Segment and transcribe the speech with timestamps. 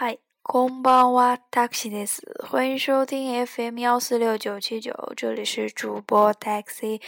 [0.00, 2.22] 嗨，こんばんは、taxi です。
[2.48, 7.00] 欢迎收听 FM 幺四六九七九，这里是主播 taxi。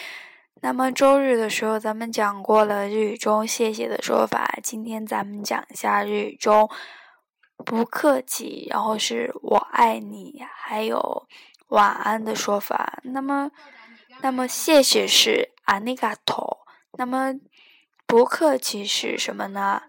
[0.60, 6.68] 那么周日的时候，咱们讲过了日语中谢谢的说法，今天咱们讲一下日语中
[7.65, 11.29] 不客气，然后是我爱你，还有
[11.68, 12.98] 晚安的说法。
[13.02, 13.50] 那么，
[14.22, 16.96] 那么谢谢是ありがとう。
[16.96, 17.34] 那么
[18.06, 19.82] 不客气是什么呢？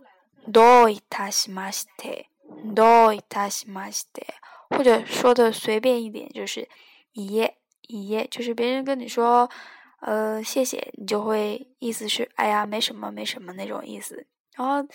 [0.51, 2.27] どういたしまして。
[2.73, 4.25] どういたしまして。
[4.69, 6.69] 或者说的随便一点，就是
[7.13, 9.49] 一页一页，就是别人跟你说，
[10.01, 14.27] 呃，谢谢，你就会意思是，哎呀，没什么，没什么那种意思。
[14.53, 14.87] 然后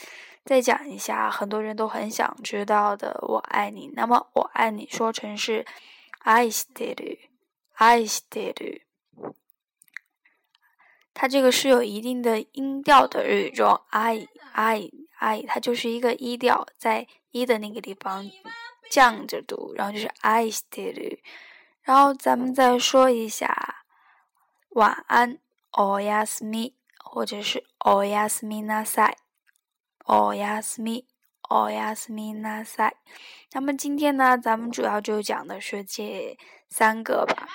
[0.45, 3.91] 再讲一下，很多人都很想知道的，我爱你。
[3.95, 5.67] 那么我爱你说成是
[6.21, 7.19] 愛してる，
[7.77, 8.83] 愛してる。
[11.13, 18.31] 它这个是有一定的音调的日语中，i i i，它就是一个一调，在 一的那个地方
[18.91, 21.19] 降着读，然后就是 i still。
[21.83, 23.85] 然后咱们再说一下
[24.71, 25.39] 晚安，
[25.71, 32.93] o yasmi，或者是 o yasmi nasai，o yasmi，o yasmi nasai。
[33.53, 36.37] 那么今天呢，咱们主要就讲的是这
[36.69, 37.49] 三个吧，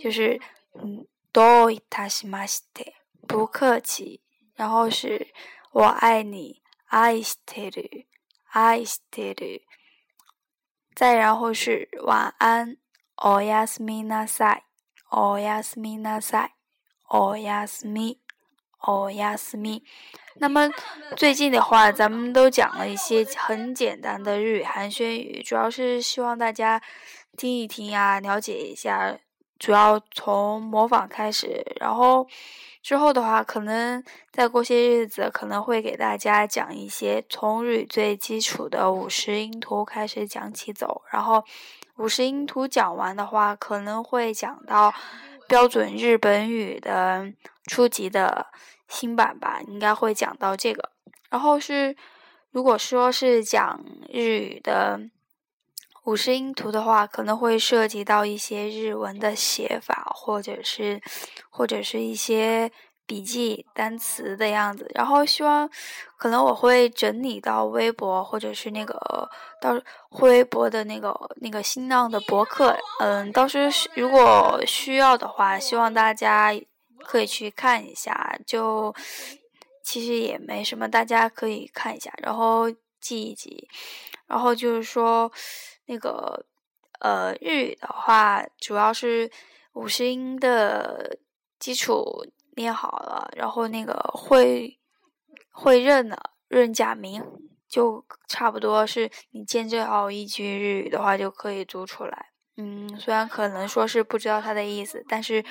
[0.00, 0.40] 就是
[0.74, 2.94] 嗯，do itashimashite。
[3.26, 4.20] 不客气，
[4.54, 5.28] 然后是
[5.72, 8.04] 我爱你，愛してる，
[8.52, 9.62] 愛してる。
[10.94, 12.76] 再然后是晚安，
[13.16, 14.62] おやすみなさい，
[15.10, 16.50] おやすみなさい，
[17.10, 18.18] おやすみ，
[18.80, 19.82] おやすみ。
[20.36, 20.70] 那么
[21.16, 26.80] 最近的话，咱们都讲了一些很简单的日语寒暄语，主要是希望大家
[27.36, 29.18] 听一听呀，了解一下。
[29.59, 32.25] 主要从模仿开始，然后
[32.81, 41.43] 之后的话，可能再过些日子，可能会给大家讲一些从日语最基础的五十音图开始讲起走，然后
[41.97, 44.93] 五十音图讲完的话，可能会讲到
[45.47, 47.29] 标准日本语的
[47.65, 48.47] 初级的
[48.87, 50.89] 新版吧，应该会讲到这个。
[51.29, 51.93] 然后是
[52.51, 55.01] 如果说是讲日语的。
[56.05, 61.01] 五十音图的话，可能会涉及到一些日文的写法，或者是，
[61.49, 62.71] 或者是一些
[63.05, 64.89] 笔记单词的样子。
[64.95, 65.69] 然后希望，
[66.17, 69.29] 可能我会整理到微博，或者是那个
[69.61, 69.79] 到
[70.21, 72.75] 微博的那个那个新浪的博客。
[72.99, 76.51] 嗯，到时如果需要的话，希望大家
[77.05, 78.39] 可以去看一下。
[78.47, 78.95] 就
[79.83, 83.67] 其实也没什么，大家可以看一下，然后记一记。
[84.25, 85.31] 然后就是说。
[85.89, 86.45] 那个，
[86.99, 89.27] 呃，日语的话，主要是
[89.73, 91.17] 五十音的
[91.57, 94.79] 基础练好了，然后那个会
[95.51, 97.23] 会认了，认假名
[97.67, 102.28] 就差不多是你见证好一句日语的话，就可以读出来。
[102.61, 105.41] 嗯，虽然可能说是不知道它的意思，但是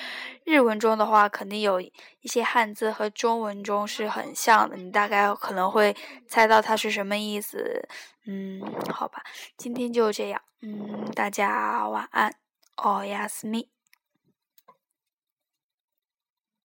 [0.45, 1.91] 日文中的话，肯定有一
[2.25, 5.95] 些汉字和中文中是很像的，你大概可能会
[6.27, 7.89] 猜到它是什么意思。
[8.27, 8.61] 嗯，
[8.93, 9.23] 好吧，
[9.57, 10.39] 今天就这样。
[10.61, 12.31] 嗯，大家晚安，
[12.77, 13.69] 哦，亚斯米。